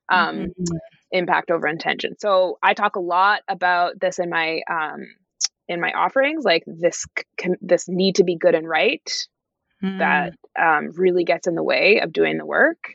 [0.08, 0.76] Um mm-hmm.
[1.12, 2.16] impact over intention.
[2.18, 5.06] So I talk a lot about this in my um
[5.68, 7.06] in my offerings like this
[7.60, 9.08] this need to be good and right
[9.82, 9.98] mm.
[9.98, 12.94] that um, really gets in the way of doing the work.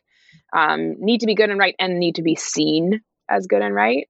[0.53, 3.75] Um, need to be good and right, and need to be seen as good and
[3.75, 4.09] right.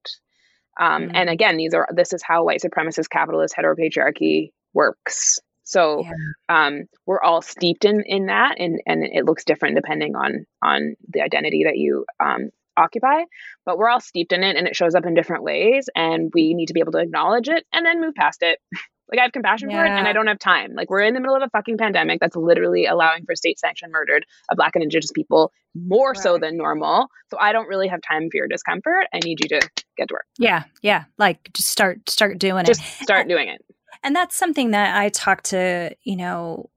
[0.79, 1.11] Um, mm.
[1.13, 5.39] And again, these are this is how white supremacist capitalist heteropatriarchy works.
[5.63, 6.11] So yeah.
[6.49, 10.95] um, we're all steeped in in that, and and it looks different depending on on
[11.11, 13.23] the identity that you um, occupy.
[13.65, 16.53] But we're all steeped in it, and it shows up in different ways, and we
[16.53, 18.59] need to be able to acknowledge it and then move past it.
[19.09, 19.77] Like I have compassion yeah.
[19.77, 20.73] for it and I don't have time.
[20.73, 23.91] Like we're in the middle of a fucking pandemic that's literally allowing for state sanctioned
[23.91, 26.17] murdered of black and indigenous people more right.
[26.17, 27.07] so than normal.
[27.29, 29.05] So I don't really have time for your discomfort.
[29.13, 30.25] I need you to get to work.
[30.39, 30.63] Yeah.
[30.81, 31.05] Yeah.
[31.17, 32.83] Like just start start doing just it.
[32.83, 33.63] Just start doing it.
[34.03, 36.69] And that's something that I talk to, you know,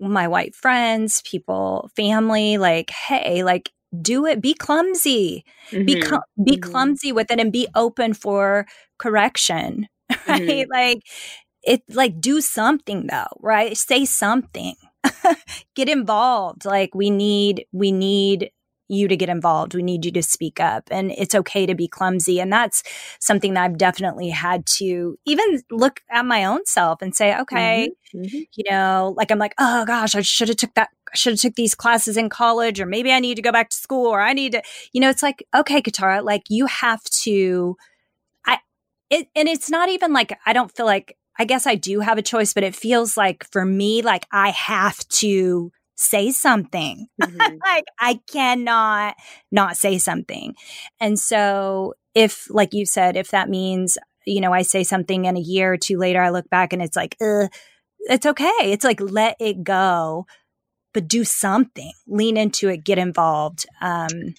[0.00, 3.70] my white friends, people, family, like, hey, like
[4.02, 5.84] do it be clumsy mm-hmm.
[5.84, 6.70] be, cl- be mm-hmm.
[6.70, 8.66] clumsy with it and be open for
[8.98, 9.88] correction
[10.28, 10.70] right mm-hmm.
[10.70, 11.00] like
[11.66, 13.76] it like do something though, right?
[13.76, 14.76] Say something.
[15.74, 16.64] get involved.
[16.64, 18.50] Like we need we need
[18.88, 19.74] you to get involved.
[19.74, 20.84] We need you to speak up.
[20.90, 22.40] And it's okay to be clumsy.
[22.40, 22.82] And that's
[23.18, 27.90] something that I've definitely had to even look at my own self and say, okay,
[28.14, 28.20] mm-hmm.
[28.22, 28.38] Mm-hmm.
[28.54, 31.40] you know, like I'm like, oh gosh, I should have took that I should have
[31.40, 34.20] took these classes in college or maybe I need to go back to school or
[34.20, 37.76] I need to, you know, it's like, okay, Katara, like you have to
[38.44, 38.58] I
[39.10, 42.18] it and it's not even like I don't feel like I guess I do have
[42.18, 47.08] a choice, but it feels like for me, like I have to say something.
[47.22, 47.56] Mm-hmm.
[47.64, 49.16] like I cannot
[49.50, 50.54] not say something.
[51.00, 55.36] And so if, like you said, if that means, you know, I say something and
[55.36, 58.52] a year or two later I look back and it's like, it's okay.
[58.62, 60.26] It's like, let it go,
[60.94, 63.66] but do something, lean into it, get involved.
[63.80, 64.34] Um,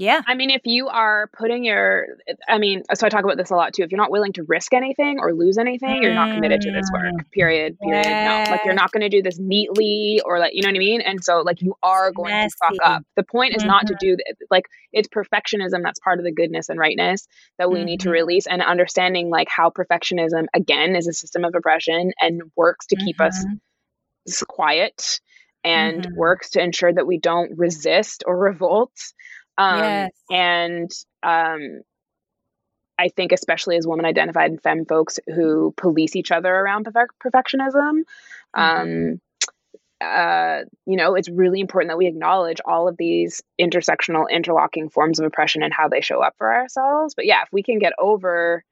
[0.00, 0.22] yeah.
[0.26, 2.06] I mean, if you are putting your,
[2.48, 3.82] I mean, so I talk about this a lot too.
[3.82, 6.88] If you're not willing to risk anything or lose anything, you're not committed to this
[6.90, 7.30] work, mm.
[7.32, 7.78] period.
[7.78, 8.06] Period.
[8.06, 8.48] Yes.
[8.48, 10.78] No, like you're not going to do this neatly or like, you know what I
[10.78, 11.02] mean?
[11.02, 12.48] And so, like, you are going Messy.
[12.48, 13.02] to fuck up.
[13.16, 13.68] The point is mm-hmm.
[13.68, 14.16] not to mm-hmm.
[14.16, 17.84] do, like, it's perfectionism that's part of the goodness and rightness that we mm-hmm.
[17.84, 18.14] need to mm-hmm.
[18.14, 22.96] release and understanding, like, how perfectionism, again, is a system of oppression and works to
[22.96, 23.04] mm-hmm.
[23.04, 24.44] keep us mm-hmm.
[24.48, 25.20] quiet
[25.62, 28.92] and works to ensure that we don't resist or revolt
[29.60, 30.10] um, yes.
[30.30, 30.90] And
[31.22, 31.82] um,
[32.98, 38.02] I think, especially as women identified and femme folks who police each other around perfectionism,
[38.56, 38.60] mm-hmm.
[38.60, 39.20] um,
[40.00, 45.20] uh, you know, it's really important that we acknowledge all of these intersectional, interlocking forms
[45.20, 47.14] of oppression and how they show up for ourselves.
[47.14, 48.64] But yeah, if we can get over,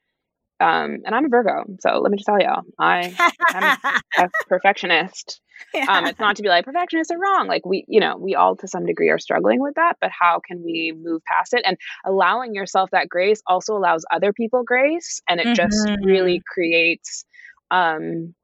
[0.61, 3.15] um, and I'm a Virgo, so let me just tell y'all, I
[3.55, 3.79] am
[4.19, 5.41] a perfectionist.
[5.75, 5.87] Yeah.
[5.89, 7.49] Um, it's not to be like perfectionists are wrong.
[7.49, 10.41] Like we, you know, we all to some degree are struggling with that, but how
[10.47, 11.63] can we move past it?
[11.65, 15.55] And allowing yourself that grace also allows other people grace, and it mm-hmm.
[15.55, 17.25] just really creates
[17.71, 18.35] um,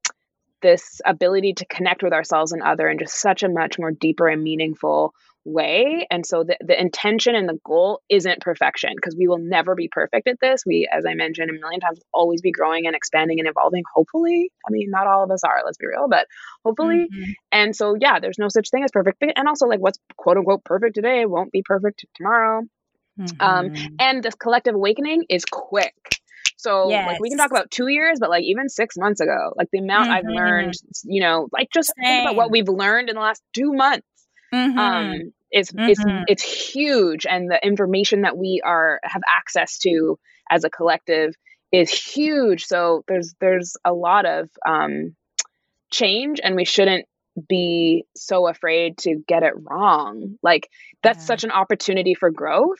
[0.62, 4.28] this ability to connect with ourselves and other in just such a much more deeper
[4.28, 5.12] and meaningful
[5.44, 6.06] way.
[6.10, 9.88] And so the, the intention and the goal isn't perfection because we will never be
[9.90, 10.64] perfect at this.
[10.66, 13.82] We, as I mentioned a million times, always be growing and expanding and evolving.
[13.94, 16.26] Hopefully, I mean, not all of us are, let's be real, but
[16.64, 17.06] hopefully.
[17.12, 17.30] Mm-hmm.
[17.52, 19.22] And so, yeah, there's no such thing as perfect.
[19.36, 22.62] And also, like, what's quote unquote perfect today won't be perfect tomorrow.
[23.18, 23.42] Um, mm-hmm.
[23.42, 25.94] Um, and this collective awakening is quick.
[26.56, 27.06] So yes.
[27.06, 29.80] like we can talk about two years, but like even six months ago, like the
[29.80, 30.14] amount mm-hmm.
[30.14, 32.04] I've learned, you know, like just Same.
[32.04, 34.06] think about what we've learned in the last two months
[34.54, 34.78] mm-hmm.
[34.78, 35.90] um, is mm-hmm.
[35.90, 40.18] is it's huge, and the information that we are have access to
[40.50, 41.34] as a collective
[41.72, 42.64] is huge.
[42.64, 45.16] So there's there's a lot of um,
[45.90, 47.06] change, and we shouldn't
[47.48, 50.36] be so afraid to get it wrong.
[50.42, 50.68] Like
[51.02, 51.26] that's yeah.
[51.26, 52.78] such an opportunity for growth.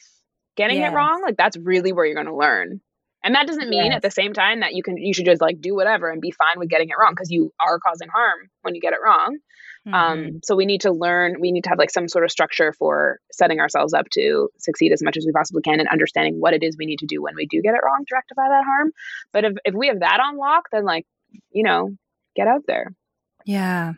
[0.56, 0.92] Getting yes.
[0.92, 2.80] it wrong, like that's really where you're going to learn.
[3.24, 3.96] And that doesn't mean yes.
[3.96, 6.30] at the same time that you can you should just like do whatever and be
[6.30, 9.38] fine with getting it wrong because you are causing harm when you get it wrong.
[9.87, 10.27] Um, mm-hmm.
[10.29, 12.73] Um, so we need to learn, we need to have like some sort of structure
[12.73, 16.55] for setting ourselves up to succeed as much as we possibly can and understanding what
[16.55, 18.64] it is we need to do when we do get it wrong to rectify that
[18.64, 18.92] harm.
[19.33, 21.07] But if, if we have that on lock, then like,
[21.51, 21.90] you know,
[22.35, 22.94] get out there.
[23.44, 23.94] Yeah.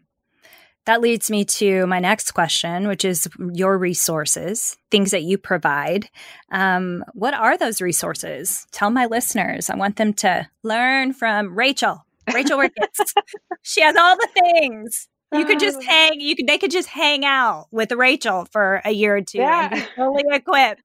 [0.87, 6.09] That leads me to my next question, which is your resources, things that you provide.
[6.53, 8.69] Um, what are those resources?
[8.71, 9.69] Tell my listeners.
[9.69, 12.07] I want them to learn from Rachel.
[12.33, 13.15] Rachel Ricketts.
[13.63, 15.09] she has all the things.
[15.33, 16.21] You could just hang.
[16.21, 16.47] You could.
[16.47, 19.71] They could just hang out with Rachel for a year or two yeah.
[19.71, 20.83] and be fully equipped.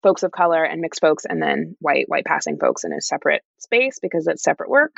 [0.03, 3.43] folks of color and mixed folks and then white white passing folks in a separate
[3.59, 4.93] space because it's separate work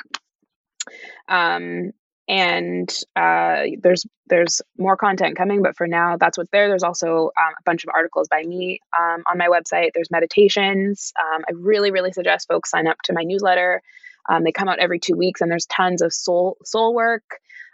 [1.28, 1.92] um,
[2.28, 6.68] and uh, there's there's more content coming but for now that's what's there.
[6.68, 9.90] There's also um, a bunch of articles by me um, on my website.
[9.94, 11.12] There's meditations.
[11.20, 13.82] Um, i really really suggest folks sign up to my newsletter.
[14.28, 17.24] Um, they come out every two weeks and there's tons of soul soul work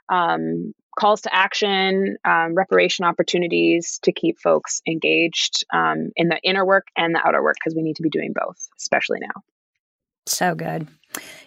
[0.08, 5.64] um, calls to action um, reparation opportunities to keep folks engaged
[6.16, 8.68] in the inner work and the outer work because we need to be doing both
[8.76, 9.42] especially now.
[10.26, 10.88] So good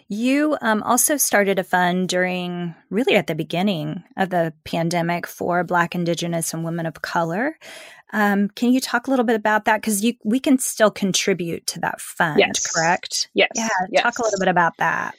[0.08, 5.64] you um, also started a fund during really at the beginning of the pandemic for
[5.64, 7.58] Black, Indigenous, and women of color.
[8.12, 9.80] Um, can you talk a little bit about that?
[9.80, 12.70] Because we can still contribute to that fund, yes.
[12.70, 13.28] correct?
[13.34, 13.48] Yes.
[13.54, 13.68] Yeah.
[13.90, 14.02] Yes.
[14.02, 15.14] Talk a little bit about that.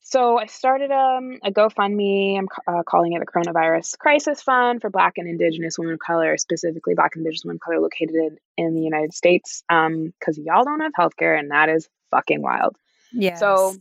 [0.00, 2.38] So I started um, a GoFundMe.
[2.38, 6.36] I'm uh, calling it the Coronavirus Crisis Fund for Black and Indigenous women of color,
[6.36, 10.44] specifically Black and Indigenous women of color located in, in the United States, because um,
[10.44, 12.76] y'all don't have healthcare, and that is fucking wild.
[13.12, 13.34] Yeah.
[13.34, 13.74] So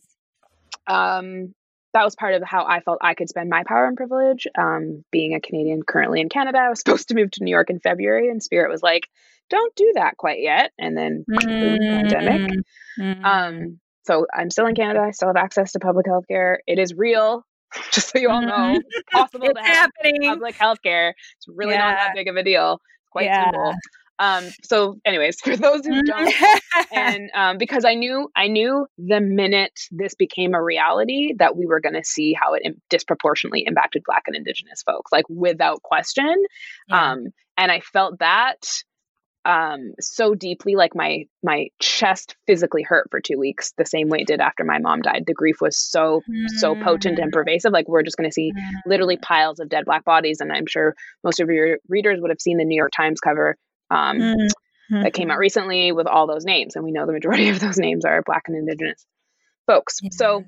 [0.88, 1.54] um,
[1.94, 4.48] that was part of how I felt I could spend my power and privilege.
[4.58, 7.70] Um, being a Canadian currently in Canada, I was supposed to move to New York
[7.70, 9.08] in February, and Spirit was like,
[9.50, 12.10] "Don't do that quite yet." And then mm-hmm.
[12.12, 12.52] pandemic.
[13.00, 13.26] Mm-hmm.
[13.26, 15.00] Um, so I'm still in Canada.
[15.00, 16.62] I still have access to public health care.
[16.68, 17.46] It is real,
[17.92, 18.52] just so you all know.
[18.52, 18.82] Mm-hmm.
[18.90, 20.30] It's possible it's to have happening.
[20.30, 21.16] public health care.
[21.38, 21.90] It's really yeah.
[21.90, 22.74] not that big of a deal.
[22.74, 23.46] It's quite yeah.
[23.46, 23.74] simple.
[24.20, 26.34] Um, so anyways, for those who don't,
[26.92, 31.66] and um, because I knew, I knew the minute this became a reality that we
[31.66, 35.82] were going to see how it Im- disproportionately impacted Black and Indigenous folks, like without
[35.84, 36.44] question.
[36.90, 37.12] Yeah.
[37.12, 38.66] Um, and I felt that
[39.46, 44.20] um, so deeply, like my my chest physically hurt for two weeks, the same way
[44.22, 45.26] it did after my mom died.
[45.28, 46.50] The grief was so mm.
[46.50, 47.34] so potent and mm.
[47.34, 47.72] pervasive.
[47.72, 48.72] Like we're just going to see mm.
[48.88, 52.42] literally piles of dead black bodies, and I'm sure most of your readers would have
[52.42, 53.56] seen the New York Times cover
[53.96, 55.04] um, mm-hmm.
[55.04, 56.76] that came out recently with all those names.
[56.76, 59.06] And we know the majority of those names are Black and Indigenous
[59.68, 60.00] folks.
[60.02, 60.18] Yes.
[60.18, 60.44] So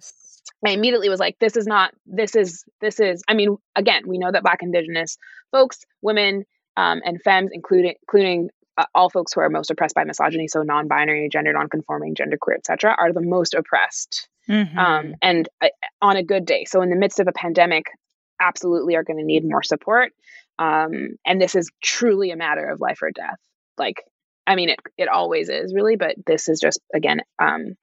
[0.66, 4.18] I immediately was like, this is not, this is, this is, I mean, again, we
[4.18, 5.18] know that Black Indigenous
[5.52, 10.04] folks, women, um, and femmes, including, including uh, all folks who are most oppressed by
[10.04, 14.30] misogyny, so non-binary, gender non-conforming, genderqueer, etc., are the most oppressed.
[14.48, 14.78] Mm-hmm.
[14.78, 15.70] Um, and uh,
[16.02, 17.86] on a good day, so in the midst of a pandemic,
[18.40, 20.14] absolutely are going to need more support.
[20.60, 23.38] Um, and this is truly a matter of life or death.
[23.78, 24.04] Like,
[24.46, 27.76] I mean, it, it always is really, but this is just, again, um,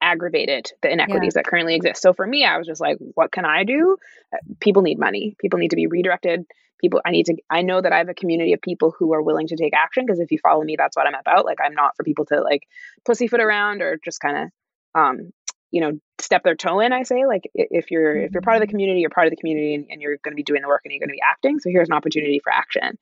[0.00, 1.42] aggravated the inequities yeah.
[1.42, 2.02] that currently exist.
[2.02, 3.96] So for me, I was just like, what can I do?
[4.32, 5.36] Uh, people need money.
[5.40, 6.44] People need to be redirected.
[6.80, 9.22] People, I need to, I know that I have a community of people who are
[9.22, 11.44] willing to take action because if you follow me, that's what I'm about.
[11.44, 12.62] Like, I'm not for people to like
[13.04, 15.32] pussyfoot around or just kind of, um,
[15.72, 18.60] you know step their toe in i say like if you're if you're part of
[18.60, 18.72] the mm-hmm.
[18.72, 20.82] community you're part of the community and, and you're going to be doing the work
[20.84, 22.96] and you're going to be acting so here's an opportunity for action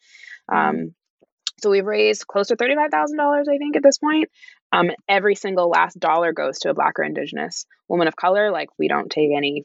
[0.50, 0.86] um, mm-hmm.
[1.60, 4.30] so we've raised close to $35000 i think at this point
[4.72, 8.68] um, every single last dollar goes to a black or indigenous woman of color like
[8.78, 9.64] we don't take any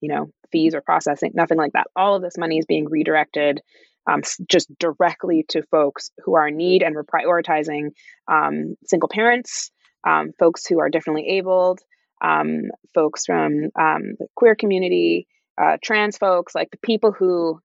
[0.00, 3.60] you know fees or processing nothing like that all of this money is being redirected
[4.06, 7.88] um, just directly to folks who are in need and we're prioritizing
[8.28, 9.70] um, single parents
[10.06, 11.80] um, folks who are differently abled
[12.24, 15.26] um, folks from um, the queer community,
[15.60, 17.60] uh, trans folks, like the people who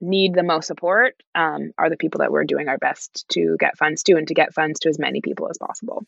[0.00, 3.76] need the most support um, are the people that we're doing our best to get
[3.76, 6.04] funds to and to get funds to as many people as possible.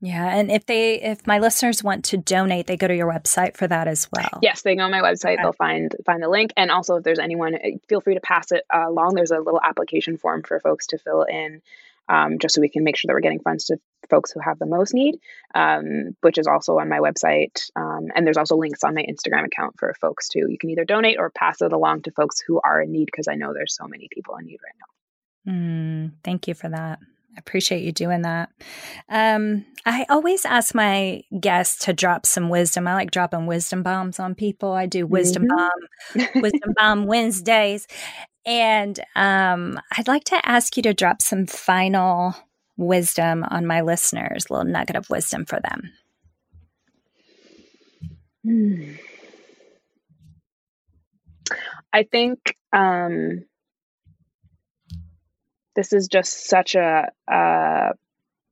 [0.00, 3.56] Yeah, and if they if my listeners want to donate, they go to your website
[3.56, 4.40] for that as well.
[4.42, 5.38] Yes, they go on my website.
[5.40, 8.52] They'll find find the link, and also if there's anyone, eh, feel free to pass
[8.52, 9.14] it uh, along.
[9.14, 11.62] There's a little application form for folks to fill in
[12.08, 14.58] um, just so we can make sure that we're getting funds to folks who have
[14.58, 15.16] the most need,
[15.54, 17.70] um, which is also on my website.
[17.74, 20.84] Um, and there's also links on my Instagram account for folks to, you can either
[20.84, 23.74] donate or pass it along to folks who are in need because I know there's
[23.74, 25.52] so many people in need right now.
[25.52, 26.98] Mm, thank you for that.
[27.36, 28.50] I appreciate you doing that.
[29.10, 32.88] Um, I always ask my guests to drop some wisdom.
[32.88, 34.72] I like dropping wisdom bombs on people.
[34.72, 36.18] I do wisdom mm-hmm.
[36.18, 37.86] bomb, wisdom bomb Wednesdays.
[38.46, 42.34] And um, I'd like to ask you to drop some final
[42.76, 45.92] wisdom on my listeners, a little nugget of wisdom for them.
[51.92, 52.38] I think
[52.72, 53.44] um,
[55.74, 57.90] this is just such a, a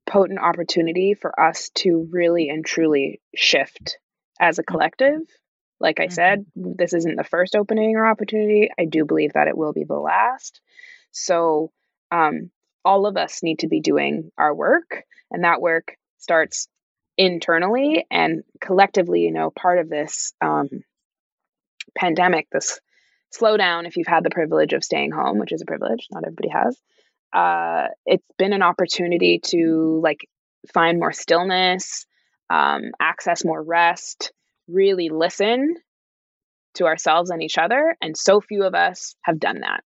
[0.07, 3.99] potent opportunity for us to really and truly shift
[4.41, 5.21] as a collective.
[5.85, 6.72] Like I said, mm-hmm.
[6.78, 8.70] this isn't the first opening or opportunity.
[8.78, 10.62] I do believe that it will be the last.
[11.12, 11.72] So,
[12.11, 12.51] um,
[12.87, 16.68] all of us need to be doing our work, and that work starts
[17.18, 19.20] internally and collectively.
[19.20, 20.70] You know, part of this um,
[21.95, 22.80] pandemic, this
[23.39, 26.49] slowdown, if you've had the privilege of staying home, which is a privilege, not everybody
[26.49, 26.80] has,
[27.35, 30.26] uh, it's been an opportunity to like
[30.72, 32.07] find more stillness,
[32.49, 34.32] um, access more rest,
[34.69, 35.75] really listen
[36.75, 37.97] to ourselves and each other.
[38.01, 39.83] And so few of us have done that.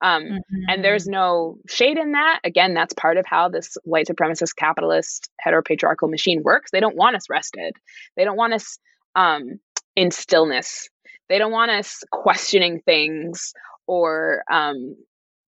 [0.00, 0.38] Um, mm-hmm.
[0.68, 2.40] And there's no shade in that.
[2.44, 6.70] Again, that's part of how this white supremacist, capitalist, heteropatriarchal machine works.
[6.70, 7.74] They don't want us rested.
[8.16, 8.78] They don't want us
[9.16, 9.58] um,
[9.96, 10.88] in stillness.
[11.28, 13.52] They don't want us questioning things
[13.86, 14.96] or um,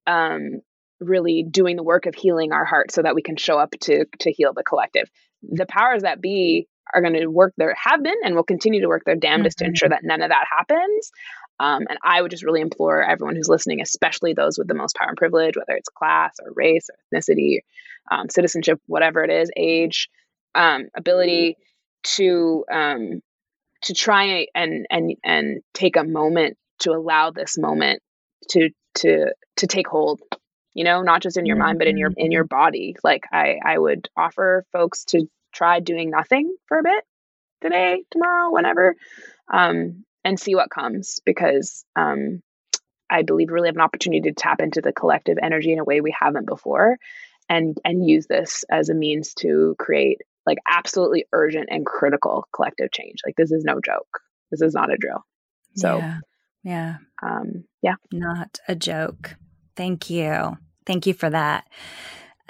[0.07, 0.61] um,
[0.99, 4.05] really doing the work of healing our heart so that we can show up to
[4.19, 5.09] to heal the collective.
[5.43, 8.89] The powers that be are going to work their have been and will continue to
[8.89, 9.65] work their damnedest mm-hmm.
[9.65, 11.11] to ensure that none of that happens.
[11.59, 14.97] Um, and I would just really implore everyone who's listening, especially those with the most
[14.97, 17.59] power and privilege, whether it's class or race or ethnicity,
[18.11, 20.09] um, citizenship, whatever it is, age,
[20.55, 21.57] um, ability
[22.03, 23.21] to um,
[23.83, 28.03] to try and and and take a moment to allow this moment
[28.51, 30.21] to to to take hold
[30.75, 32.57] you know not just in your mind but in your in your mm-hmm.
[32.57, 37.05] body like i i would offer folks to try doing nothing for a bit
[37.61, 38.97] today tomorrow whenever
[39.53, 42.43] um and see what comes because um
[43.11, 45.85] i believe we really have an opportunity to tap into the collective energy in a
[45.85, 46.97] way we haven't before
[47.51, 52.91] and and use this as a means to create like absolutely urgent and critical collective
[52.91, 53.19] change.
[53.27, 54.21] Like this is no joke.
[54.51, 55.25] This is not a drill.
[55.77, 56.19] So yeah.
[56.63, 56.97] Yeah.
[57.23, 57.95] um yeah.
[58.13, 59.37] Not a joke.
[59.77, 60.57] Thank you.
[60.87, 61.67] Thank you for that.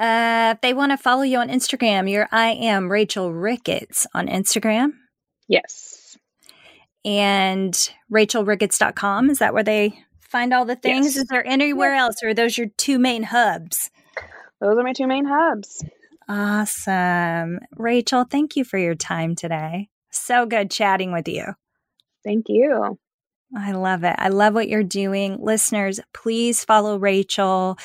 [0.00, 4.28] Uh, if they want to follow you on Instagram, you're I am Rachel Ricketts on
[4.28, 4.92] Instagram.
[5.46, 6.16] Yes.
[7.04, 7.74] And
[8.10, 9.28] rachelricketts.com.
[9.28, 11.04] Is that where they find all the things?
[11.04, 11.16] Yes.
[11.16, 12.00] Is there anywhere yes.
[12.00, 13.90] else, or are those your two main hubs?
[14.62, 15.84] Those are my two main hubs.
[16.26, 17.58] Awesome.
[17.76, 19.90] Rachel, thank you for your time today.
[20.10, 21.44] So good chatting with you.
[22.24, 22.98] Thank you.
[23.56, 24.14] I love it.
[24.16, 25.38] I love what you're doing.
[25.40, 27.76] Listeners, please follow Rachel.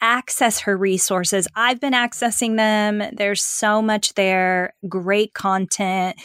[0.00, 1.48] Access her resources.
[1.54, 3.02] I've been accessing them.
[3.16, 4.74] There's so much there.
[4.88, 6.16] Great content.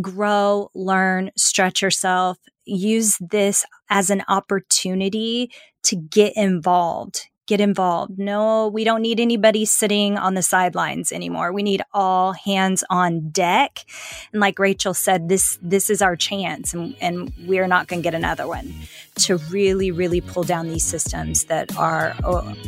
[0.00, 2.38] Grow, learn, stretch yourself.
[2.64, 5.50] Use this as an opportunity
[5.84, 8.18] to get involved get involved.
[8.18, 11.52] No, we don't need anybody sitting on the sidelines anymore.
[11.52, 13.84] We need all hands on deck.
[14.32, 18.04] And like Rachel said, this this is our chance and, and we're not going to
[18.04, 18.72] get another one
[19.16, 22.14] to really, really pull down these systems that are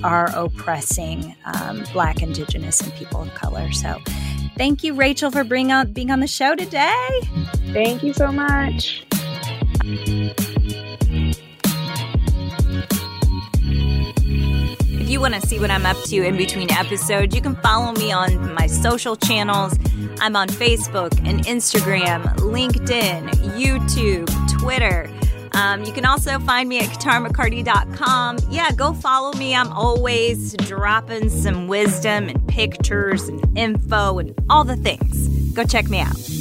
[0.05, 3.73] are oppressing um, Black, Indigenous, and people of color.
[3.73, 3.99] So
[4.57, 7.21] thank you, Rachel, for bringing on, being on the show today.
[7.73, 9.07] Thank you so much.
[15.17, 18.13] You want to see what I'm up to in between episodes, you can follow me
[18.13, 19.73] on my social channels.
[20.21, 25.11] I'm on Facebook and Instagram, LinkedIn, YouTube, Twitter.
[25.53, 28.41] Um, you can also find me at katarmccarty.com.
[28.51, 29.55] Yeah, go follow me.
[29.55, 35.29] I'm always dropping some wisdom and pictures and info and all the things.
[35.55, 36.36] Go check me out.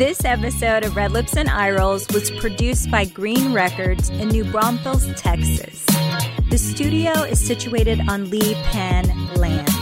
[0.00, 4.44] This episode of Red Lips and Eye Rolls was produced by Green Records in New
[4.44, 5.84] Braunfels, Texas.
[6.48, 9.79] The studio is situated on Lipan land.